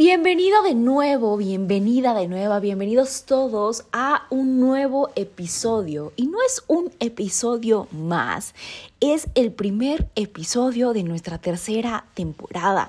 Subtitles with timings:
[0.00, 6.14] Bienvenido de nuevo, bienvenida de nuevo, bienvenidos todos a un nuevo episodio.
[6.16, 8.54] Y no es un episodio más,
[9.00, 12.88] es el primer episodio de nuestra tercera temporada.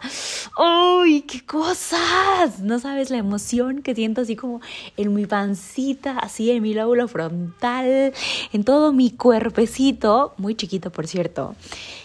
[0.58, 2.60] ¡Ay, qué cosas!
[2.60, 4.60] No sabes la emoción que siento así como
[4.98, 8.14] en mi pancita, así en mi lóbulo frontal,
[8.52, 11.56] en todo mi cuerpecito, muy chiquito por cierto.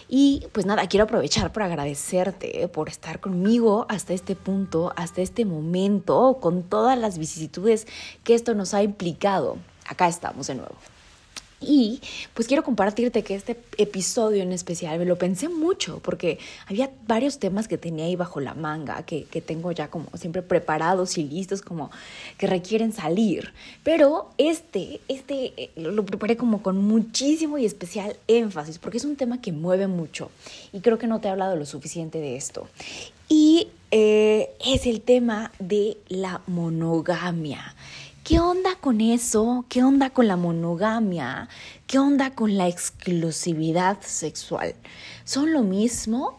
[0.07, 5.43] Y pues nada, quiero aprovechar para agradecerte por estar conmigo hasta este punto, hasta este
[5.43, 7.87] momento, con todas las vicisitudes
[8.23, 9.57] que esto nos ha implicado.
[9.85, 10.75] Acá estamos de nuevo.
[11.59, 12.01] Y
[12.35, 17.39] pues quiero compartirte que este episodio en especial me lo pensé mucho porque había varios
[17.39, 21.23] temas que tenía ahí bajo la manga, que, que, tengo ya como siempre preparados y
[21.23, 21.89] listos, como
[22.37, 23.53] que requieren salir.
[23.83, 29.15] Pero este, este eh, lo preparé como con muchísimo y especial énfasis porque es un
[29.15, 30.29] tema que mueve mucho
[30.71, 32.67] y creo que no te he hablado lo suficiente de esto.
[33.29, 37.75] Y eh, es el tema de la monogamia.
[38.27, 39.63] ¿Qué onda con eso?
[39.69, 41.47] ¿Qué onda con la monogamia?
[41.87, 44.75] ¿Qué onda con la exclusividad sexual?
[45.23, 46.37] ¿Son lo mismo?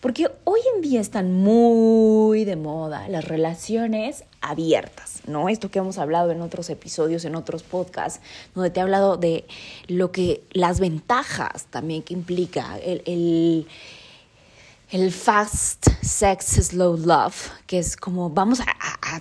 [0.00, 5.48] Porque hoy en día están muy de moda las relaciones abiertas, ¿no?
[5.48, 8.20] Esto que hemos hablado en otros episodios, en otros podcasts,
[8.54, 9.46] donde te he hablado de
[9.88, 13.66] lo que, las ventajas también que implica el, el
[14.92, 18.66] el fast sex slow love, que es como vamos a,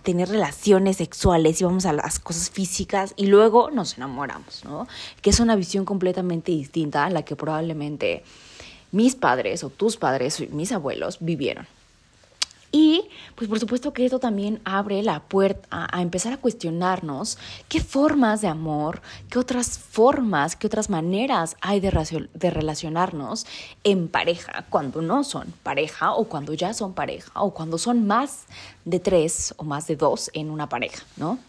[0.04, 4.88] tener relaciones sexuales y vamos a las cosas físicas y luego nos enamoramos, ¿no?
[5.22, 8.24] Que es una visión completamente distinta a la que probablemente
[8.92, 11.68] mis padres o tus padres o mis abuelos vivieron.
[12.72, 13.04] Y
[13.36, 17.38] pues por supuesto que esto también abre la puerta a, empezar a cuestionarnos
[17.68, 23.46] qué formas de amor, qué otras formas, qué otras maneras hay de, de relacionarnos
[23.84, 28.46] en pareja cuando no son pareja o cuando ya son pareja o cuando son más
[28.86, 31.40] de tres o más de dos en una pareja, ¿no?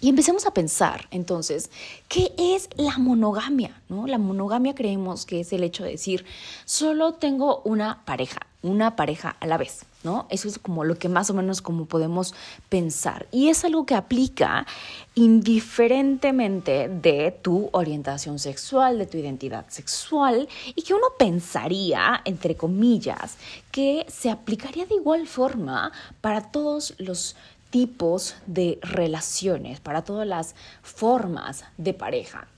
[0.00, 1.70] Y empecemos a pensar entonces,
[2.08, 3.80] ¿qué es la monogamia?
[3.88, 4.06] ¿No?
[4.06, 6.26] La monogamia creemos que es el hecho de decir,
[6.66, 10.26] solo tengo una pareja, una pareja a la vez, ¿no?
[10.30, 12.34] Eso es como lo que más o menos como podemos
[12.68, 13.26] pensar.
[13.30, 14.66] Y es algo que aplica
[15.14, 23.36] indiferentemente de tu orientación sexual, de tu identidad sexual, y que uno pensaría, entre comillas,
[23.70, 27.36] que se aplicaría de igual forma para todos los
[27.70, 32.48] tipos de relaciones, para todas las formas de pareja.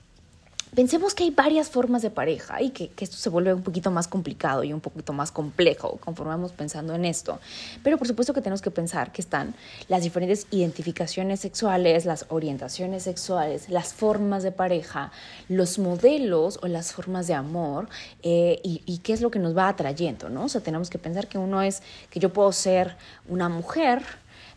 [0.75, 4.07] Pensemos que hay varias formas de pareja y que, esto se vuelve un poquito más
[4.07, 7.39] complicado y un poquito más complejo conforme vamos pensando en esto.
[7.83, 9.55] Pero por supuesto que tenemos que pensar que están
[9.87, 15.11] las diferentes identificaciones sexuales, las orientaciones sexuales, las formas de pareja,
[15.47, 17.89] los modelos o las formas de amor
[18.21, 20.43] eh, y, y, qué es lo que nos va atrayendo, ¿no?
[20.43, 21.81] O sea, tenemos que pensar que uno es
[22.11, 22.95] que yo puedo ser
[23.27, 24.03] una mujer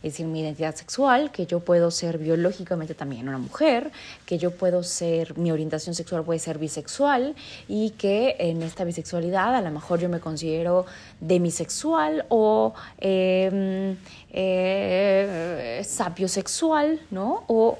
[0.03, 3.91] es decir, mi identidad sexual, que yo puedo ser biológicamente también una mujer,
[4.25, 7.35] que yo puedo ser, mi orientación sexual puede ser bisexual
[7.69, 10.85] y que en esta bisexualidad a lo mejor yo me considero
[11.21, 13.95] demisexual o eh,
[14.31, 17.45] eh, sapiosexual, ¿no?
[17.47, 17.79] O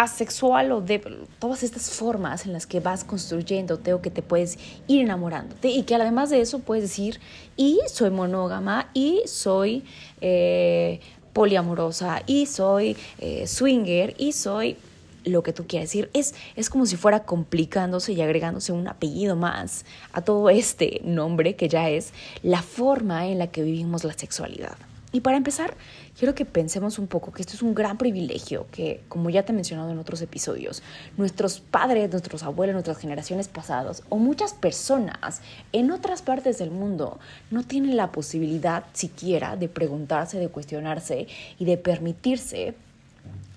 [0.00, 0.98] asexual o de
[1.38, 5.82] todas estas formas en las que vas construyéndote o que te puedes ir enamorándote y
[5.82, 7.20] que además de eso puedes decir
[7.54, 9.84] y soy monógama y soy
[10.22, 11.00] eh,
[11.32, 14.76] poliamorosa y soy eh, swinger y soy
[15.24, 16.10] lo que tú quieras decir.
[16.12, 21.56] Es, es como si fuera complicándose y agregándose un apellido más a todo este nombre
[21.56, 22.12] que ya es
[22.42, 24.76] la forma en la que vivimos la sexualidad.
[25.12, 25.76] Y para empezar,
[26.16, 29.52] quiero que pensemos un poco que esto es un gran privilegio que, como ya te
[29.52, 30.82] he mencionado en otros episodios,
[31.16, 35.42] nuestros padres, nuestros abuelos, nuestras generaciones pasadas o muchas personas
[35.72, 37.18] en otras partes del mundo
[37.50, 41.26] no tienen la posibilidad siquiera de preguntarse, de cuestionarse
[41.58, 42.74] y de permitirse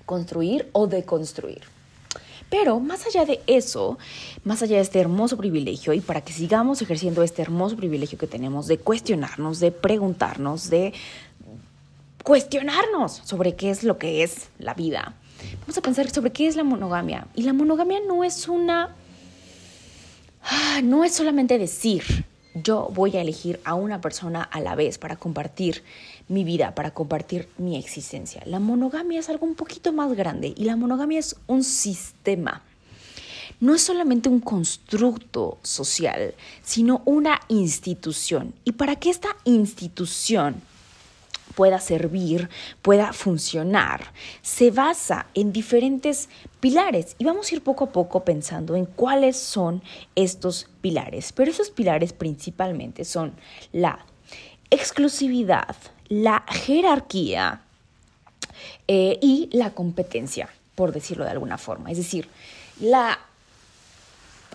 [0.06, 1.62] construir o deconstruir.
[2.54, 3.98] Pero más allá de eso,
[4.44, 8.28] más allá de este hermoso privilegio y para que sigamos ejerciendo este hermoso privilegio que
[8.28, 10.94] tenemos de cuestionarnos, de preguntarnos, de
[12.24, 15.14] cuestionarnos sobre qué es lo que es la vida.
[15.62, 17.28] Vamos a pensar sobre qué es la monogamia.
[17.36, 18.96] Y la monogamia no es una...
[20.44, 24.98] Ah, no es solamente decir, yo voy a elegir a una persona a la vez
[24.98, 25.84] para compartir
[26.28, 28.42] mi vida, para compartir mi existencia.
[28.46, 32.62] La monogamia es algo un poquito más grande y la monogamia es un sistema.
[33.60, 36.34] No es solamente un constructo social,
[36.64, 38.54] sino una institución.
[38.66, 40.62] Y para que esta institución
[41.56, 42.50] pueda servir,
[42.82, 44.12] pueda funcionar,
[44.42, 46.30] se basa en diferentes
[46.60, 49.82] pilares y vamos a ir poco a poco pensando en cuáles son
[50.16, 51.32] estos pilares.
[51.34, 53.34] Pero esos pilares principalmente son
[53.72, 54.06] la
[54.70, 55.76] exclusividad,
[56.08, 57.62] la jerarquía
[58.88, 61.92] eh, y la competencia, por decirlo de alguna forma.
[61.92, 62.28] Es decir,
[62.80, 63.20] la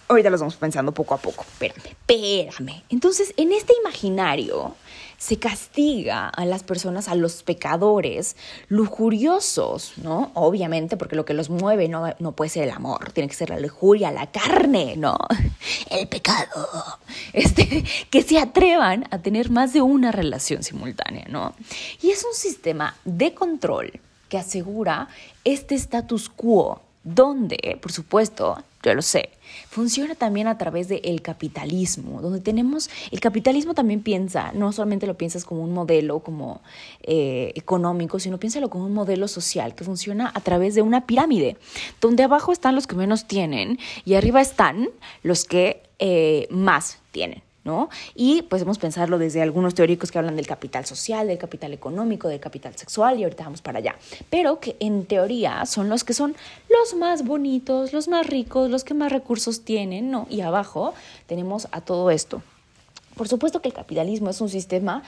[0.08, 1.44] ahorita los vamos pensando poco a poco.
[1.44, 2.82] Espérame, espérame.
[2.88, 4.74] Entonces, en este imaginario
[5.18, 8.36] se castiga a las personas, a los pecadores
[8.68, 10.30] lujuriosos, ¿no?
[10.34, 13.50] Obviamente, porque lo que los mueve no, no puede ser el amor, tiene que ser
[13.50, 15.18] la lujuria, la carne, ¿no?
[15.90, 16.68] El pecado.
[17.32, 21.54] Este, que se atrevan a tener más de una relación simultánea, ¿no?
[22.00, 25.08] Y es un sistema de control que asegura
[25.44, 26.82] este status quo
[27.14, 29.30] donde, por supuesto, yo lo sé,
[29.68, 35.14] funciona también a través del capitalismo, donde tenemos, el capitalismo también piensa, no solamente lo
[35.14, 36.60] piensas como un modelo como
[37.02, 41.56] eh, económico, sino piénsalo como un modelo social que funciona a través de una pirámide,
[42.00, 44.88] donde abajo están los que menos tienen y arriba están
[45.22, 47.47] los que eh, más tienen.
[48.14, 52.26] Y pues podemos pensarlo desde algunos teóricos que hablan del capital social, del capital económico,
[52.26, 53.94] del capital sexual y ahorita vamos para allá.
[54.30, 56.34] Pero que en teoría son los que son
[56.68, 60.26] los más bonitos, los más ricos, los que más recursos tienen, ¿no?
[60.28, 60.92] Y abajo
[61.26, 62.42] tenemos a todo esto.
[63.18, 65.02] Por supuesto que el capitalismo es un sistema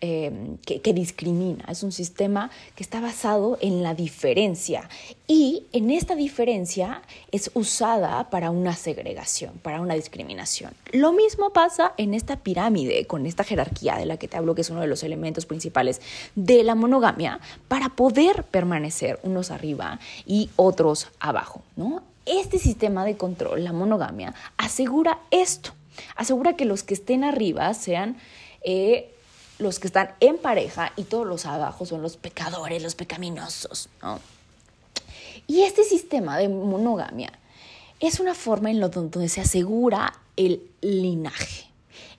[0.00, 4.88] em, que, que, discrimina, es un sistema que está basado en la diferencia
[5.28, 10.72] y en esta diferencia es usada para una segregación, para una discriminación.
[10.90, 14.62] Lo mismo pasa en esta pirámide, con esta jerarquía de la que te hablo, que
[14.62, 16.00] es uno de los elementos principales
[16.34, 17.38] de la monogamia,
[17.68, 21.62] para poder permanecer unos arriba y otros abajo.
[21.76, 22.02] ¿no?
[22.26, 25.70] Este sistema de control, la monogamia, asegura esto
[26.16, 28.16] Asegura que los que estén arriba sean
[28.62, 29.14] eh,
[29.58, 33.88] los que están en pareja y todos los abajo son los pecadores, los pecaminosos.
[35.46, 37.32] Y este sistema de monogamia
[38.00, 41.66] es una forma en donde se asegura el linaje.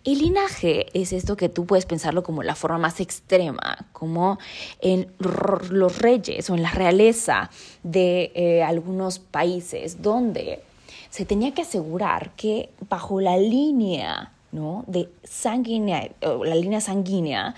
[0.04, 4.40] El linaje es esto que tú puedes pensarlo como la forma más extrema, como
[4.80, 7.52] en los reyes o en la realeza
[7.84, 10.64] de eh, algunos países, donde
[11.12, 14.84] se tenía que asegurar que bajo la línea ¿no?
[14.88, 17.54] de sanguínea, la línea sanguínea,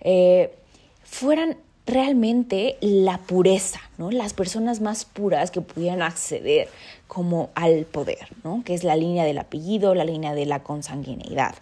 [0.00, 0.54] eh,
[1.02, 1.56] fueran
[1.86, 4.10] realmente la pureza, ¿no?
[4.10, 6.68] Las personas más puras que pudieran acceder
[7.06, 8.62] como al poder, ¿no?
[8.62, 11.54] Que es la línea del apellido, la línea de la consanguineidad.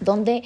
[0.00, 0.42] Donde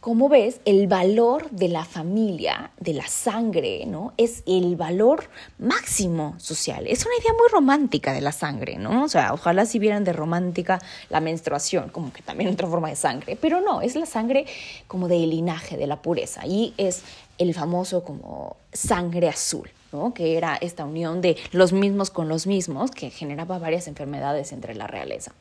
[0.00, 4.14] como ves, el valor de la familia, de la sangre, ¿no?
[4.16, 6.86] Es el valor máximo social.
[6.86, 9.04] Es una idea muy romántica de la sangre, ¿no?
[9.04, 10.80] O sea, ojalá si vieran de romántica
[11.10, 14.46] la menstruación, como que también otra forma de sangre, pero no, es la sangre
[14.86, 16.46] como del linaje, de la pureza.
[16.46, 17.02] Y es
[17.36, 20.14] el famoso como sangre azul, ¿no?
[20.14, 24.74] Que era esta unión de los mismos con los mismos que generaba varias enfermedades entre
[24.74, 25.32] la realeza.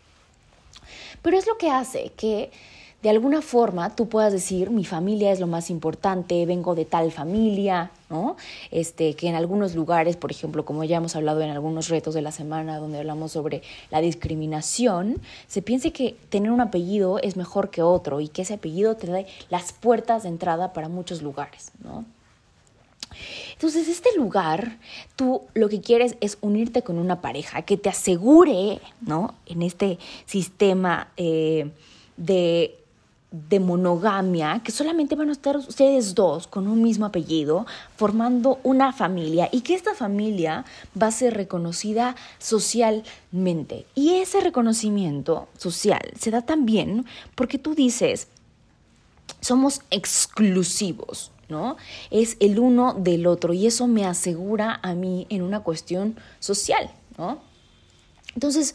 [1.21, 2.51] Pero es lo que hace que
[3.01, 7.11] de alguna forma tú puedas decir, mi familia es lo más importante, vengo de tal
[7.11, 8.35] familia, ¿no?
[8.71, 12.21] Este, que en algunos lugares, por ejemplo, como ya hemos hablado en algunos retos de
[12.21, 17.69] la semana donde hablamos sobre la discriminación, se piense que tener un apellido es mejor
[17.69, 21.71] que otro y que ese apellido te da las puertas de entrada para muchos lugares,
[21.81, 22.03] ¿no?
[23.53, 24.77] Entonces, este lugar,
[25.15, 29.35] tú lo que quieres es unirte con una pareja que te asegure, ¿no?
[29.45, 31.71] En este sistema eh,
[32.18, 32.75] de
[33.31, 38.92] de monogamia, que solamente van a estar ustedes dos con un mismo apellido, formando una
[38.92, 40.66] familia y que esta familia
[41.00, 43.86] va a ser reconocida socialmente.
[43.94, 47.06] Y ese reconocimiento social se da también
[47.36, 48.28] porque tú dices,
[49.42, 51.78] somos exclusivos, ¿no?
[52.09, 56.90] Es el uno del otro y eso me asegura a mí en una cuestión social,
[57.18, 57.40] ¿no?
[58.33, 58.74] Entonces,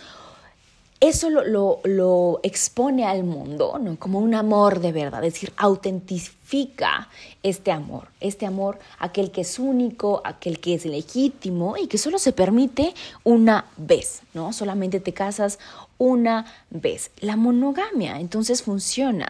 [1.09, 3.97] eso lo, expone al mundo ¿no?
[3.99, 7.09] como un amor de verdad, es decir, autentifica
[7.43, 12.19] este amor, este amor, aquel que es único, aquel que es legítimo y que solo
[12.19, 14.53] se permite una vez, ¿no?
[14.53, 15.59] Solamente te casas
[15.99, 17.11] una vez.
[17.21, 19.29] La monogamia entonces funciona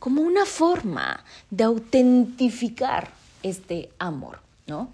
[0.00, 3.10] como una forma de autentificar
[3.42, 4.88] este amor, ¿no?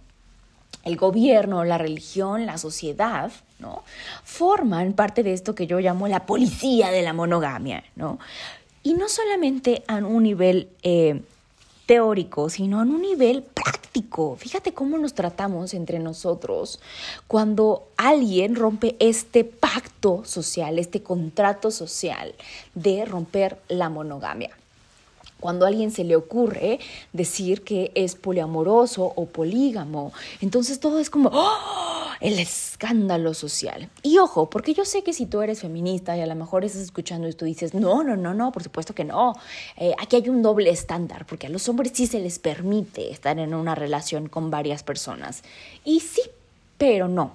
[0.84, 3.82] El gobierno, la religión, la sociedad, ¿no?
[4.24, 8.18] Forman parte de esto que yo llamo la policía de la monogamia, ¿no?
[8.82, 11.20] Y no solamente a un nivel eh,
[11.86, 14.36] teórico, sino en un nivel práctico.
[14.36, 16.80] Fíjate cómo nos tratamos entre nosotros
[17.26, 22.34] cuando alguien rompe este pacto social, este contrato social
[22.74, 24.57] de romper la monogamia
[25.40, 26.80] cuando a alguien se le ocurre
[27.12, 30.12] decir que es poliamoroso o polígamo.
[30.40, 31.98] Entonces todo es como ¡oh!
[32.20, 33.88] el escándalo social.
[34.02, 36.82] Y ojo, porque yo sé que si tú eres feminista y a lo mejor estás
[36.82, 39.34] escuchando y tú dices, no, no, no, no, por supuesto que no.
[39.76, 43.38] Eh, aquí hay un doble estándar, porque a los hombres sí se les permite estar
[43.38, 45.42] en una relación con varias personas.
[45.84, 46.22] Y sí,
[46.76, 47.32] pero no.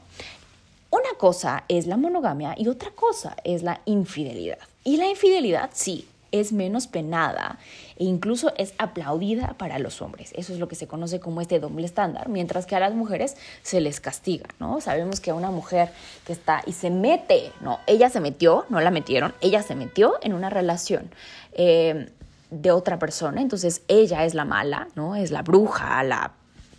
[0.89, 4.59] Una cosa es la monogamia y otra cosa es la infidelidad.
[4.83, 7.59] Y la infidelidad, sí, es menos penada
[7.97, 10.33] e incluso es aplaudida para los hombres.
[10.35, 13.37] Eso es lo que se conoce como este doble estándar, mientras que a las mujeres
[13.61, 14.81] se les castiga, ¿no?
[14.81, 15.89] Sabemos que a una mujer
[16.25, 17.79] que está y se mete, ¿no?
[17.87, 21.09] Ella se metió, no la metieron, ella se metió en una relación.
[21.53, 22.09] Eh,
[22.49, 25.15] de otra persona, entonces ella es la mala, ¿no?
[25.15, 26.33] Es la bruja, la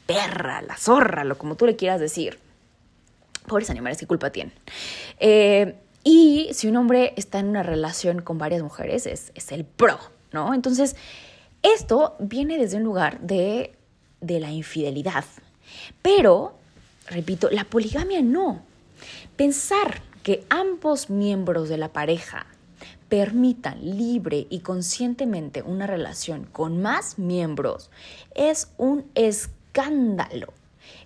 [0.07, 2.39] perra, la zorra, lo como tú le quieras decir.
[3.49, 4.55] Pobres animales, ¿qué culpa tienen?
[5.19, 9.99] Eh, y si un hombre está en una relación con varias mujeres, es, el pro,
[10.33, 10.53] ¿no?
[10.53, 10.97] Entonces,
[11.63, 13.75] esto viene desde un lugar de,
[14.21, 15.25] de la infidelidad.
[16.03, 16.55] Pero,
[17.09, 18.63] repito, la poligamia no.
[19.37, 22.47] Pensar que ambos miembros de la pareja
[23.09, 27.91] permitan libre y conscientemente una relación con más miembros
[28.35, 30.53] es un escándalo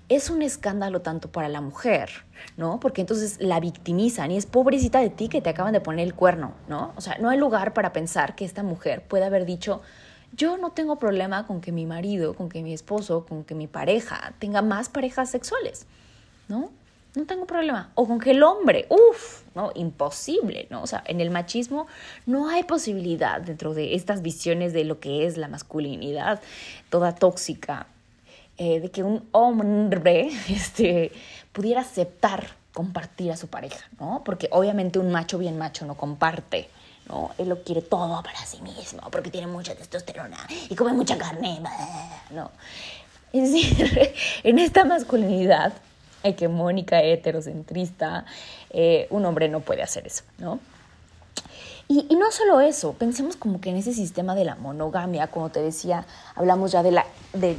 [0.08, 2.10] es un escándalo tanto para la mujer,
[2.56, 2.80] ¿no?
[2.80, 6.14] Porque entonces la victimizan y es pobrecita de ti que te acaban de poner el
[6.14, 6.92] cuerno, ¿no?
[6.96, 9.82] O sea, no hay lugar para pensar que esta mujer puede haber dicho,
[10.32, 13.66] yo no tengo problema con que mi marido, con que mi esposo, con que mi
[13.66, 15.86] pareja tenga más parejas sexuales,
[16.48, 16.70] ¿no?
[17.14, 17.90] No tengo problema.
[17.94, 19.72] O con que el hombre, uff, ¿no?
[19.74, 20.82] Imposible, ¿no?
[20.82, 21.86] O sea, en el machismo
[22.26, 26.40] no hay posibilidad dentro de estas visiones de lo que es la masculinidad,
[26.90, 27.86] toda tóxica,
[28.58, 31.12] eh, de que un hombre este,
[31.52, 34.22] pudiera aceptar compartir a su pareja, ¿no?
[34.24, 36.68] Porque obviamente un macho bien macho no comparte,
[37.08, 37.30] ¿no?
[37.38, 40.36] Él lo quiere todo para sí mismo, porque tiene mucha testosterona
[40.68, 41.60] y come mucha carne,
[42.30, 42.50] ¿no?
[43.32, 45.74] En esta masculinidad
[46.22, 48.24] hegemónica, heterocentrista,
[48.70, 50.60] eh, un hombre no puede hacer eso, ¿no?
[51.90, 55.48] Y, y, no solo eso, pensemos como que en ese sistema de la monogamia, como
[55.48, 56.04] te decía,
[56.34, 57.56] hablamos ya de la, de,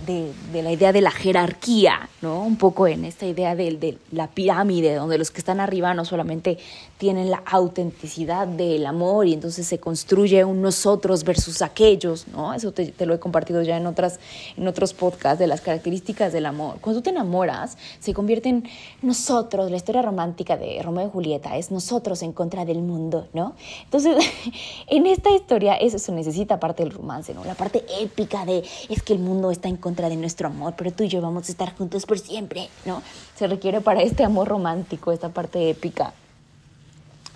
[0.51, 2.43] de, la idea de la jerarquía, ¿no?
[2.43, 6.59] Un poco en esta idea de, la pirámide, donde los que están arriba no solamente
[6.99, 12.53] tienen la autenticidad del amor y entonces se construye un nosotros versus aquellos, ¿no?
[12.53, 14.19] Eso te, te lo he compartido ya en, otras,
[14.57, 16.77] en otros podcasts de las características del amor.
[16.81, 18.69] Cuando tú te enamoras, se convierte en
[19.01, 23.55] nosotros, la historia romántica de Romeo y Julieta es nosotros en contra del mundo, ¿no?
[23.85, 24.18] Entonces,
[24.87, 27.43] en esta historia eso se necesita parte del romance, ¿no?
[27.45, 30.91] La parte épica de es que el mundo está en contra de nuestro amor, pero
[30.91, 33.01] tú y yo vamos a estar juntos por siempre, ¿no?
[33.35, 36.13] Se requiere para este amor romántico, esta parte épica.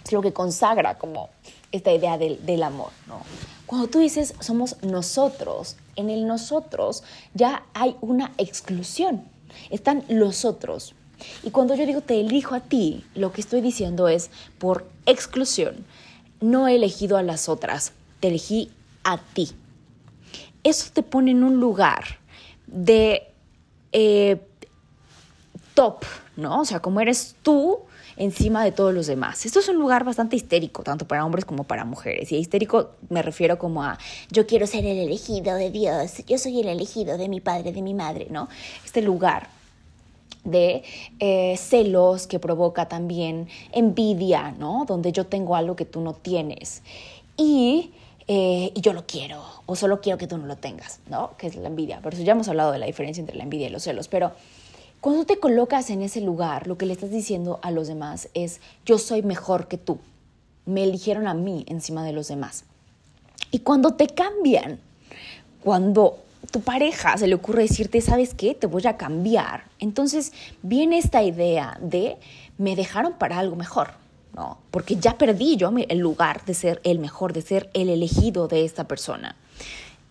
[0.04, 1.30] Es lo que consagra como
[1.72, 3.22] esta idea del, del amor, ¿no?
[3.66, 9.24] Cuando tú dices somos nosotros, en el nosotros ya hay una exclusión.
[9.70, 10.96] Están los otros.
[11.44, 15.86] Y cuando yo digo te elijo a ti, lo que estoy diciendo es por exclusión
[16.44, 18.70] no he elegido a las otras, te elegí
[19.06, 19.52] a ti.
[20.64, 22.04] Eso te pone en un lugar
[22.68, 23.24] de
[23.94, 24.42] eh,
[25.74, 26.04] top,
[26.36, 26.60] ¿no?
[26.60, 27.80] O sea, como eres tú
[28.18, 29.46] encima de todos los demás.
[29.46, 32.30] Esto es un lugar bastante histérico, tanto para hombres como para mujeres.
[32.34, 33.98] Y histérico me refiero como a
[34.30, 37.82] yo quiero ser el elegido de Dios, yo soy el elegido de mi padre, de
[37.82, 38.50] mi madre, ¿no?
[38.84, 39.48] Este lugar
[40.44, 40.84] de
[41.20, 44.86] eh, celos que provoca también envidia, ¿no?
[44.88, 46.82] Donde yo tengo algo que tú no tienes.
[47.38, 47.92] Y,
[48.28, 51.32] eh, y, yo lo quiero, o solo quiero que tú no lo tengas, ¿no?
[51.38, 52.00] Que es la envidia.
[52.04, 54.08] Pero eso ya hemos hablado de la diferencia entre la envidia y los celos.
[54.08, 54.32] Pero
[55.02, 58.62] cuando te colocas en ese lugar, lo que le estás diciendo a los demás es,
[58.86, 60.00] yo soy mejor que tú.
[60.66, 62.64] Me eligieron a mí encima de los demás.
[63.52, 64.80] Y cuando te cambian,
[65.62, 68.54] cuando tu pareja se le ocurre decirte, ¿sabes qué?
[68.56, 69.66] Te voy a cambiar.
[69.80, 72.18] Entonces viene esta idea de,
[72.58, 73.92] me dejaron para algo mejor,
[74.36, 74.60] ¿no?
[74.72, 78.66] Porque ya perdí yo el lugar de ser el mejor, de ser el elegido de
[78.66, 79.36] esta persona.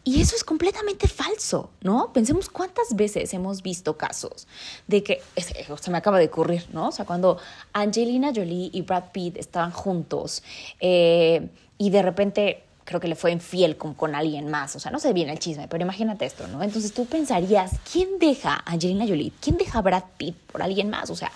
[0.04, 2.12] Y eso es completamente falso, ¿no?
[2.12, 4.48] Pensemos cuántas veces hemos visto casos
[4.88, 6.88] de que, se me acaba de ocurrir, ¿no?
[6.88, 7.38] O sea, cuando
[7.72, 10.42] Angelina Jolie y Brad Pitt estaban juntos
[10.80, 11.48] eh,
[11.78, 14.76] y de repente creo que le fue infiel con, con alguien más.
[14.76, 16.62] O sea, no sé bien el chisme, pero imagínate esto, ¿no?
[16.62, 19.32] Entonces tú pensarías, ¿quién deja a Angelina Jolie?
[19.40, 21.10] ¿Quién deja a Brad Pitt por alguien más?
[21.10, 21.30] O sea,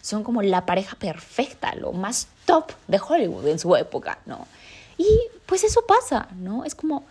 [0.00, 4.46] son como la pareja perfecta, lo más top de Hollywood en su época, ¿no?
[4.96, 5.06] Y
[5.46, 6.64] pues eso pasa, ¿no?
[6.64, 7.04] Es como,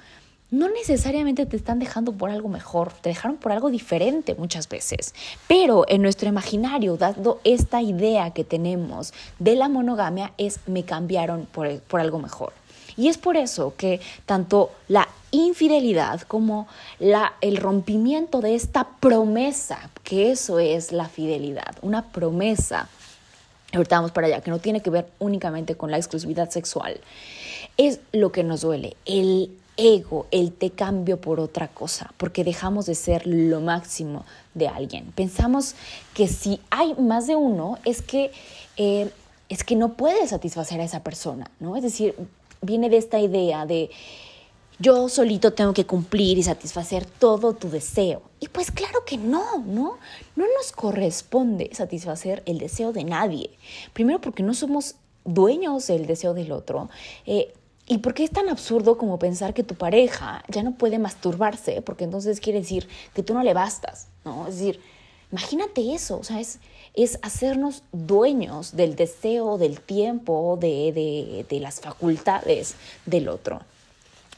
[0.51, 5.13] no necesariamente te están dejando por algo mejor, te dejaron por algo diferente muchas veces.
[5.47, 11.45] Pero en nuestro imaginario, dando esta idea que tenemos de la monogamia, es me cambiaron
[11.45, 12.53] por, por algo mejor.
[12.97, 16.67] Y es por eso que tanto la infidelidad como
[16.99, 22.89] la, el rompimiento de esta promesa, que eso es la fidelidad, una promesa,
[23.73, 26.99] ahorita vamos para allá, que no tiene que ver únicamente con la exclusividad sexual,
[27.77, 32.87] es lo que nos duele, el ego, el te cambio por otra cosa, porque dejamos
[32.87, 34.25] de ser lo máximo
[34.55, 35.11] de alguien.
[35.15, 35.75] Pensamos
[36.15, 38.31] que si hay más de uno, es que,
[38.77, 39.11] eh,
[39.49, 41.75] es que no puede satisfacer a esa persona, ¿no?
[41.75, 42.15] Es decir,
[42.61, 43.89] viene de esta idea de
[44.79, 48.21] yo solito tengo que cumplir y satisfacer todo tu deseo.
[48.39, 49.97] Y pues claro que no, ¿no?
[50.35, 53.49] No nos corresponde satisfacer el deseo de nadie.
[53.93, 54.95] Primero porque no somos
[55.25, 56.89] dueños del deseo del otro.
[57.25, 57.53] Eh,
[57.87, 61.81] ¿Y por qué es tan absurdo como pensar que tu pareja ya no puede masturbarse?
[61.81, 64.47] Porque entonces quiere decir que tú no le bastas, ¿no?
[64.47, 64.81] Es decir,
[65.31, 66.59] imagínate eso, o sea, es,
[66.93, 73.61] es hacernos dueños del deseo, del tiempo, de, de, de las facultades del otro.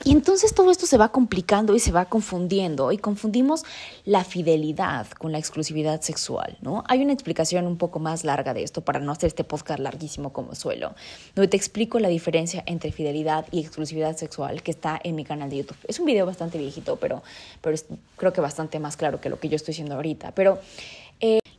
[0.05, 3.65] Y entonces todo esto se va complicando y se va confundiendo y confundimos
[4.05, 6.85] la fidelidad con la exclusividad sexual, ¿no?
[6.87, 10.31] Hay una explicación un poco más larga de esto para no hacer este podcast larguísimo
[10.31, 10.95] como suelo,
[11.35, 15.49] donde te explico la diferencia entre fidelidad y exclusividad sexual que está en mi canal
[15.49, 15.77] de YouTube.
[15.85, 17.21] Es un video bastante viejito, pero,
[17.61, 20.31] pero es, creo que bastante más claro que lo que yo estoy diciendo ahorita.
[20.31, 20.59] Pero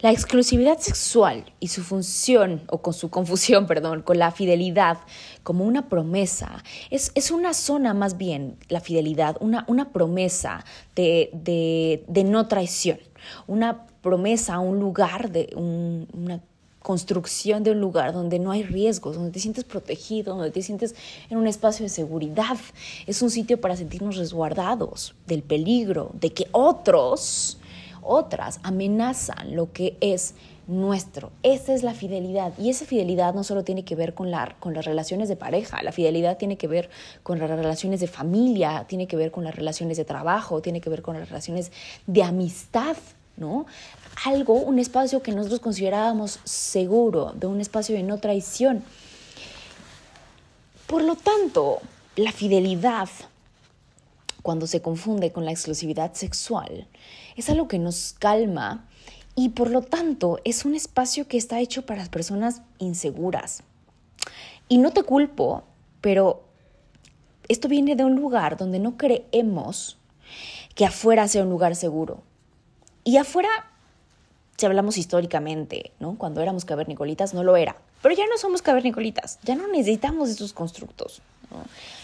[0.00, 4.98] la exclusividad sexual y su función, o con su confusión, perdón, con la fidelidad
[5.42, 10.64] como una promesa, es, es una zona más bien, la fidelidad, una, una promesa
[10.94, 12.98] de, de, no traición,
[13.46, 16.40] una promesa a un lugar, de una
[16.82, 20.94] construcción de un lugar donde no hay riesgos, donde te sientes protegido, donde te sientes
[21.28, 22.56] en un espacio de seguridad.
[23.06, 27.59] Es un sitio para sentirnos resguardados del peligro, de que otros
[28.02, 30.34] otras amenazan lo que es
[30.66, 31.32] nuestro.
[31.42, 32.52] Esa es la fidelidad.
[32.58, 35.82] Y esa fidelidad no solo tiene que ver con, la, con las relaciones de pareja,
[35.82, 36.90] la fidelidad tiene que ver
[37.22, 40.88] con las relaciones de familia, tiene que ver con las relaciones de trabajo, tiene que
[40.88, 41.72] ver con las relaciones
[42.06, 42.96] de amistad,
[43.36, 43.66] ¿no?
[44.24, 48.84] Algo, un espacio que nosotros considerábamos seguro, de un espacio de no traición.
[50.86, 51.80] Por lo tanto,
[52.16, 53.08] la fidelidad
[54.42, 56.86] cuando se confunde con la exclusividad sexual,
[57.36, 58.86] es algo que nos calma
[59.34, 63.62] y por lo tanto es un espacio que está hecho para las personas inseguras.
[64.68, 65.64] Y no te culpo,
[66.00, 66.44] pero
[67.48, 69.98] esto viene de un lugar donde no creemos
[70.74, 72.22] que afuera sea un lugar seguro.
[73.02, 73.48] Y afuera,
[74.56, 76.16] si hablamos históricamente, ¿no?
[76.16, 77.76] Cuando éramos cavernicolitas no lo era.
[78.02, 81.22] Pero ya no somos cavernicolitas, ya no necesitamos estos constructos.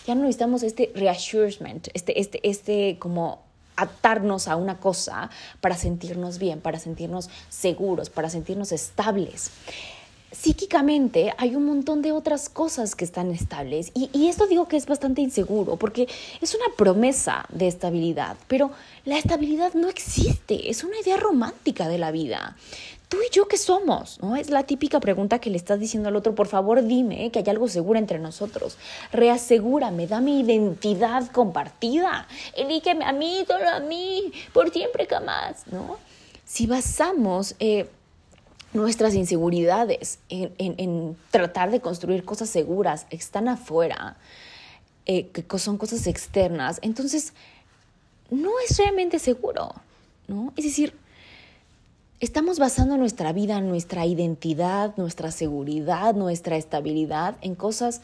[0.06, 3.45] Ya no necesitamos este reassurement, este, este, este como
[3.76, 9.50] atarnos a una cosa para sentirnos bien, para sentirnos seguros, para sentirnos estables.
[10.38, 13.90] Psíquicamente hay un montón de otras cosas que están estables.
[13.94, 16.08] Y, y, esto digo que es bastante inseguro porque
[16.40, 18.70] es una promesa de estabilidad, pero
[19.04, 22.56] la estabilidad no existe, es una idea romántica de la vida.
[23.08, 24.36] Tú y yo qué somos, ¿no?
[24.36, 27.48] Es la típica pregunta que le estás diciendo al otro, por favor dime que hay
[27.48, 28.76] algo seguro entre nosotros,
[29.12, 35.98] reasegúrame, da mi identidad compartida, elíqueme a mí, solo a mí, por siempre jamás, ¿no?
[36.44, 37.88] Si basamos eh,
[38.76, 44.16] nuestras inseguridades en, tratar de construir cosas seguras están afuera,
[45.06, 47.32] eh, que son cosas externas, entonces
[48.30, 49.74] no es realmente seguro,
[50.28, 50.52] ¿no?
[50.56, 50.94] Es decir,
[52.18, 58.00] Estamos basando nuestra vida, nuestra identidad, nuestra seguridad, nuestra estabilidad en cosas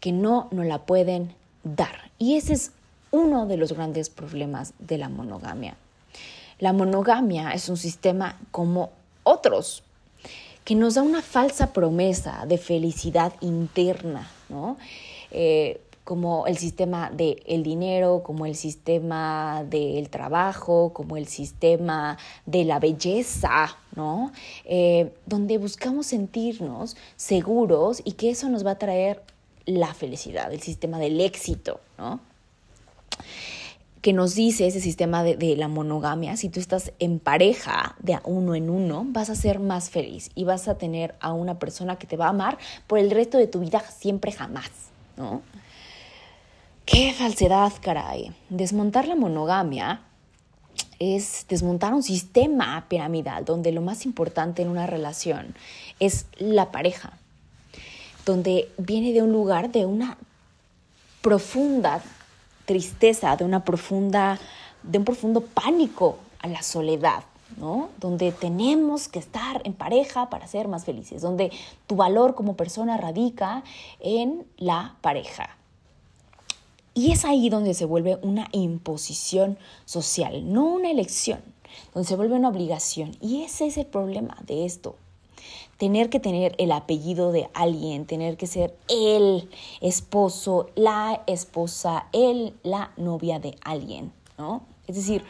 [0.00, 2.10] que no nos la pueden dar.
[2.18, 2.72] Y ese es
[3.10, 5.76] uno de los grandes problemas de la monogamia.
[6.58, 8.90] La monogamia es un sistema como
[9.22, 9.82] otros,
[10.68, 14.76] que nos da una falsa promesa de felicidad interna, ¿no?
[15.30, 22.66] Eh, como el sistema del dinero, como el sistema del trabajo, como el sistema de
[22.66, 24.30] la belleza, ¿no?
[24.66, 29.22] Eh, donde buscamos sentirnos seguros y que eso nos va a traer
[29.64, 32.20] la felicidad, el sistema del éxito, ¿no?
[34.00, 38.54] Que nos dice ese sistema de, la monogamia, si tú estás en pareja de uno
[38.54, 42.06] en uno, vas a ser más feliz y vas a tener a una persona que
[42.06, 44.70] te va a amar por el resto de tu vida siempre jamás,
[45.16, 45.42] ¿no?
[46.84, 48.32] Qué falsedad, caray.
[48.48, 50.00] Desmontar la monogamia
[50.98, 55.54] es desmontar un sistema piramidal donde lo más importante en una relación
[56.00, 57.12] es la pareja,
[58.24, 60.16] donde viene de un lugar de una
[61.20, 62.00] profunda
[62.68, 64.38] tristeza, de una profunda,
[64.82, 67.24] de un profundo pánico a la soledad,
[67.56, 67.88] ¿no?
[67.98, 71.50] Donde tenemos que estar en pareja para ser más felices, donde
[71.86, 73.64] tu valor como persona radica
[74.00, 75.56] en la pareja.
[76.92, 81.40] Y es ahí donde se vuelve una imposición social, no una elección,
[81.94, 83.16] donde se vuelve una obligación.
[83.22, 84.96] Y ese es el problema de esto.
[85.76, 89.48] Tener que tener el apellido de alguien, tener que ser el
[89.80, 94.62] esposo, la esposa, él, la novia de alguien, ¿no?
[94.86, 95.24] Es decir,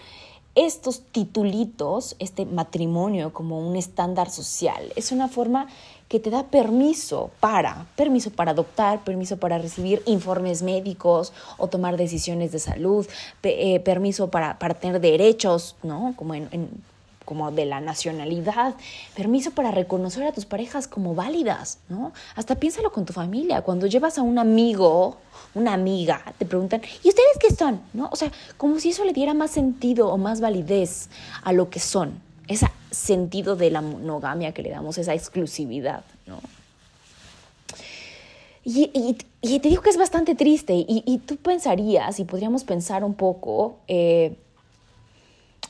[0.55, 5.69] estos titulitos, este matrimonio como un estándar social, es una forma
[6.09, 11.97] que te da permiso para, permiso para adoptar, permiso para recibir informes médicos o tomar
[11.97, 13.07] decisiones de salud,
[13.43, 16.15] eh, permiso para, para, tener derechos, ¿no?
[16.17, 16.49] Como en,
[17.29, 18.75] como de la nacionalidad,
[19.15, 22.15] permiso para reconocer a tus parejas como válidas, ¿no?
[22.35, 25.19] Hasta piénsalo con tu familia, cuando llevas a un amigo,
[25.55, 27.83] una amiga, te preguntan, ¿y ustedes qué son?
[27.93, 28.09] ¿No?
[28.11, 31.11] O sea, como si eso le diera más sentido o más validez
[31.43, 36.41] a lo que son, ese sentido de la monogamia que le damos, esa exclusividad, ¿no?
[38.65, 39.19] Y,
[39.61, 44.35] te digo que es bastante triste y, tú pensarías, y podríamos pensar un poco eh,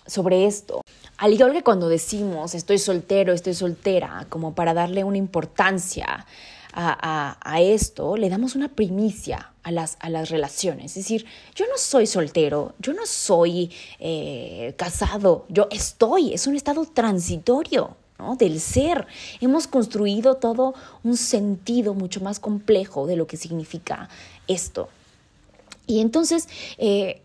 [0.09, 0.83] sobre esto,
[1.18, 6.27] al igual que cuando decimos estoy soltero, estoy soltera, como para darle una importancia
[6.73, 10.97] a, esto, le damos una primicia a las, a las, relaciones.
[10.97, 16.57] Es decir, yo no soy soltero, yo no soy eh, casado, yo estoy, es un
[16.57, 17.97] estado transitorio.
[18.18, 18.35] ¿no?
[18.35, 19.07] del ser.
[19.40, 24.09] Hemos construido todo un sentido mucho más complejo de lo que significa
[24.49, 24.88] esto.
[25.87, 27.23] Y entonces, eh,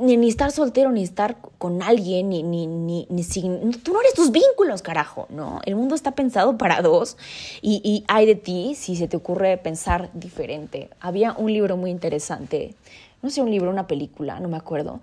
[0.00, 4.30] ni, estar soltero, ni estar con alguien, ni, ni, ni, ni tú no eres tus
[4.30, 5.60] vínculos, carajo, ¿no?
[5.64, 7.16] El mundo está pensado para dos
[7.62, 10.90] y, y hay de ti si se te ocurre pensar diferente.
[11.00, 12.74] Había un libro muy interesante,
[13.22, 15.00] no sé, un libro, una película, no me acuerdo,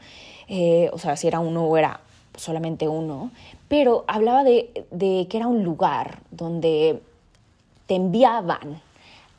[0.47, 1.99] eh, o sea, si era uno o era
[2.37, 3.31] solamente uno,
[3.67, 7.01] pero hablaba de, de que era un lugar donde
[7.87, 8.81] te enviaban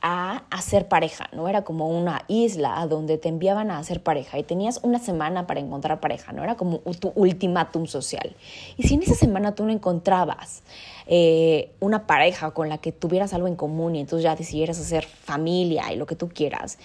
[0.09, 1.49] a hacer pareja, ¿no?
[1.49, 5.59] Era como una isla donde te enviaban a hacer pareja y tenías una semana para
[5.59, 6.45] encontrar pareja, ¿no?
[6.45, 8.37] Era como tu ultimátum social.
[8.77, 10.63] Y si en esa semana tú no encontrabas
[11.09, 15.05] eh, una pareja con la que tuvieras algo en común y entonces ya decidieras hacer
[15.05, 16.79] familia y lo que tú quieras,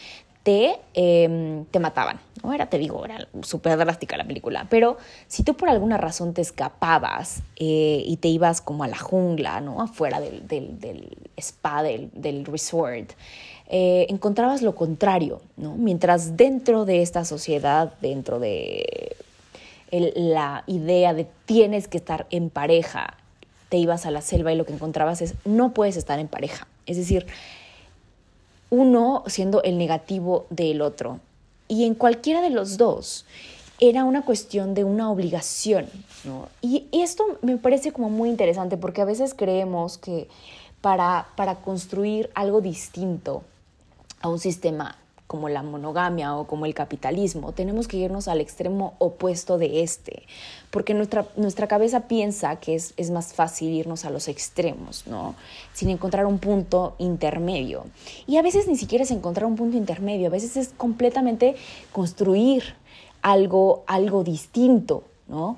[0.43, 2.19] te, em, te mataban.
[2.43, 2.53] ¿no?
[2.53, 4.67] Era, te digo, era súper drástica la película.
[4.69, 8.97] Pero si tú por alguna razón te escapabas eh, y te ibas como a la
[8.97, 9.81] jungla, ¿no?
[9.81, 13.11] afuera del, del, spa, del, del resort,
[13.69, 15.41] eh, encontrabas lo contrario.
[15.57, 15.75] ¿no?
[15.75, 19.15] Mientras dentro de esta sociedad, dentro de
[19.91, 23.17] la idea de tienes que estar en pareja,
[23.69, 26.67] te ibas a la selva y lo que encontrabas es no puedes estar en pareja.
[26.85, 27.25] Es decir,
[28.71, 31.19] uno siendo el negativo del otro.
[31.67, 33.25] Y en cualquiera de los dos
[33.79, 35.87] era una cuestión de una obligación.
[36.61, 40.27] Y, esto me parece como muy interesante porque a veces creemos que
[40.81, 43.43] para, para construir algo distinto
[44.21, 44.97] a un sistema
[45.31, 50.23] como la monogamia o como el capitalismo, tenemos que irnos al extremo opuesto de este,
[50.71, 55.35] porque nuestra, nuestra cabeza piensa que es, es más fácil irnos a los extremos, ¿no?
[55.71, 57.85] Sin encontrar un punto intermedio.
[58.27, 61.55] Y a veces ni siquiera es encontrar un punto intermedio, a veces es completamente
[61.93, 62.75] construir
[63.21, 65.57] algo, algo distinto, ¿no?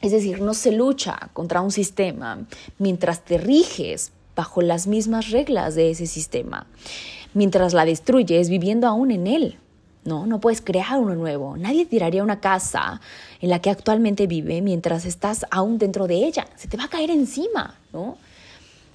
[0.00, 2.46] Es decir, no se lucha contra un sistema
[2.78, 6.68] mientras te riges bajo las mismas reglas de ese sistema
[7.34, 9.58] mientras la destruyes viviendo aún en él.
[10.04, 11.56] No, no puedes crear uno nuevo.
[11.56, 13.00] Nadie tiraría una casa
[13.40, 16.46] en la que actualmente vive mientras estás aún dentro de ella.
[16.56, 18.18] Se te va a caer encima, ¿no?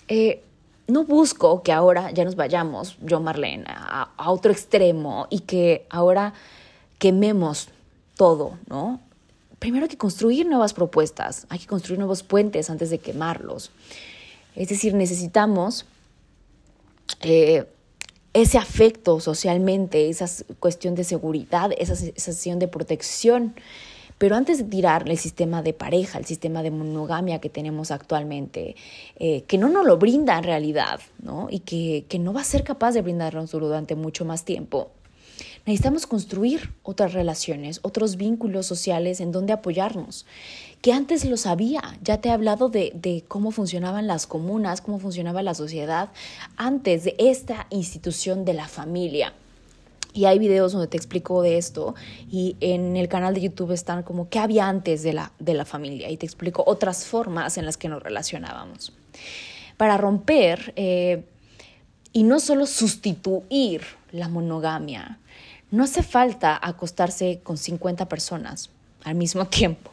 [0.07, 0.43] Eh,
[0.87, 6.33] no busco que ahora ya nos vayamos, yo Marlene, a, otro extremo y que ahora
[6.97, 7.69] quememos
[8.15, 8.99] todo, ¿no?
[9.59, 13.71] Primero hay que construir nuevas propuestas, hay que construir nuevos puentes antes de quemarlos.
[14.55, 15.85] Es decir, necesitamos
[17.21, 17.65] eh,
[18.33, 20.27] ese afecto socialmente, esa
[20.59, 23.55] cuestión de seguridad, esa sensación de protección.
[24.17, 28.75] Pero antes de tirar el sistema de pareja, el sistema de monogamia que tenemos actualmente,
[29.15, 31.47] eh, que no nos lo brinda en realidad, ¿no?
[31.49, 34.91] Y que, que no va a ser capaz de brindarnos durante mucho más tiempo,
[35.65, 40.25] necesitamos construir otras relaciones, otros vínculos sociales en donde apoyarnos
[40.81, 41.81] que antes lo sabía.
[42.01, 46.09] Ya te he hablado de, cómo funcionaban las comunas, cómo funcionaba la sociedad
[46.57, 49.33] antes de esta institución de la familia.
[50.11, 51.93] Y hay videos donde te explico de esto
[52.31, 55.65] y en el canal de YouTube están como qué había antes de la, de la
[55.65, 58.91] familia y te explico otras formas en las que nos relacionábamos.
[59.77, 61.25] Para romper eh,
[62.11, 65.19] y no solo sustituir la monogamia,
[65.69, 68.71] no hace falta acostarse con 50 personas
[69.03, 69.91] al mismo tiempo.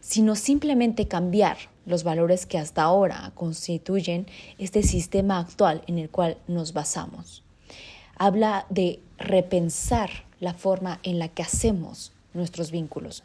[0.00, 4.26] Sino simplemente cambiar los valores que hasta ahora constituyen
[4.58, 7.42] este sistema actual en el cual nos basamos.
[8.16, 10.10] Habla de repensar
[10.40, 13.24] la forma en la que hacemos nuestros vínculos.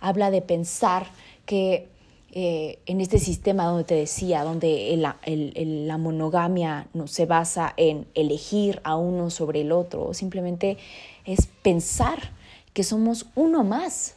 [0.00, 1.06] Habla de pensar
[1.44, 1.88] que
[2.32, 8.80] eh, en este sistema donde te decía, donde la monogamia no, se basa en elegir
[8.84, 10.76] a uno sobre el otro, simplemente
[11.24, 12.18] es pensar
[12.74, 14.15] que somos uno más.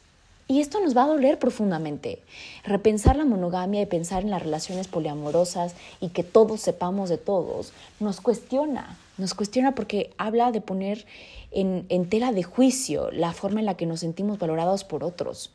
[0.52, 2.24] Y esto nos va a doler profundamente.
[2.64, 7.72] Repensar la monogamia y pensar en las relaciones poliamorosas y que todos sepamos de todos,
[8.00, 11.06] nos cuestiona, nos cuestiona porque habla de poner
[11.52, 15.52] en, tela de juicio la forma en la que nos sentimos valorados por otros.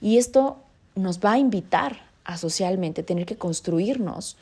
[0.00, 0.56] Y esto
[0.94, 4.38] nos va a invitar a socialmente tener que construirnos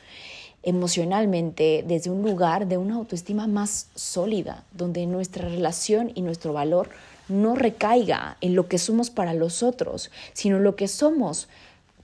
[0.63, 6.91] emocionalmente desde un lugar de una autoestima más sólida, donde nuestra relación y nuestro valor
[7.31, 11.47] no recaiga en lo que somos para los otros, sino lo que somos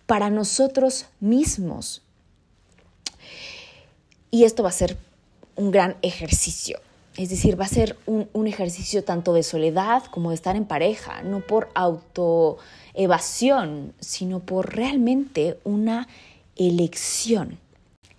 [0.06, 2.02] para nosotros mismos.
[4.32, 4.98] Y esto va a ser
[5.56, 6.80] un gran ejercicio.
[7.18, 10.66] Es decir, va a ser un, un ejercicio tanto de soledad como de estar en
[10.66, 12.58] pareja, no por auto
[12.94, 16.08] evasión, sino por realmente una
[16.56, 17.60] elección.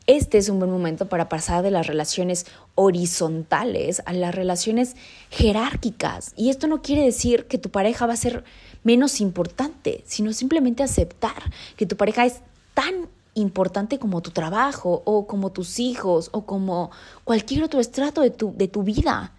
[0.09, 4.97] Este es un buen momento para pasar de las relaciones horizontales a las relaciones
[5.29, 6.33] jerárquicas.
[6.35, 8.43] Y esto no quiere decir que tu pareja va a ser
[8.85, 12.41] menos importante, sino simplemente aceptar que tu pareja es
[12.73, 16.91] tan importante como tu trabajo o como tus hijos o como
[17.25, 19.35] cualquier otro estrato de tu, de tu vida.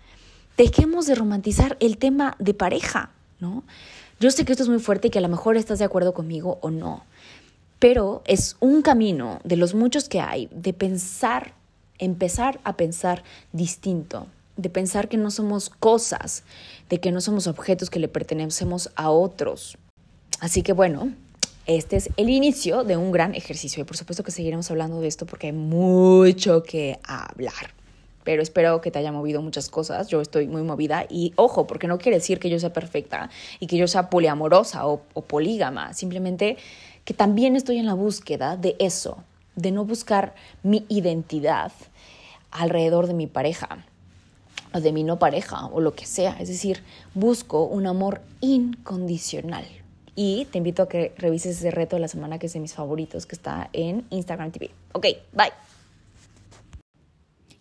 [0.56, 3.64] Dejemos de romantizar el tema de pareja, ¿no?
[4.20, 6.14] Yo sé que esto es muy fuerte y que a lo mejor estás de acuerdo
[6.14, 7.06] conmigo o no,
[7.80, 11.54] pero es un camino de los muchos que hay de pensar,
[11.98, 16.44] empezar a pensar distinto, de pensar que no somos cosas,
[16.90, 19.78] de que no somos objetos que le pertenecemos a otros.
[20.42, 21.14] Así que bueno,
[21.66, 25.08] este es el inicio de un gran ejercicio y por supuesto que seguiremos hablando de
[25.08, 27.80] esto porque hay mucho que hablar
[28.30, 30.08] pero espero que te haya movido muchas cosas.
[30.08, 33.66] Yo estoy muy movida y ojo, porque no quiere decir que yo sea perfecta y
[33.66, 36.58] que yo sea poliamorosa o, polígama, simplemente
[37.06, 39.18] que también estoy en la búsqueda de eso,
[39.56, 41.72] de no buscar mi identidad
[42.52, 43.86] alrededor de mi pareja
[44.74, 46.38] o de mi no pareja o lo que sea.
[46.40, 46.84] Es decir,
[47.14, 49.66] busco un amor incondicional.
[50.16, 52.74] Y te invito a que revises ese reto de la semana que es de mis
[52.74, 54.70] favoritos, que está en Instagram TV.
[54.94, 55.69] Ok, bye.